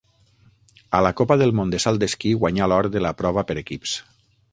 [0.99, 3.95] A la Copa del Món de salt d'esquí guanyà l'or de la prova per equips.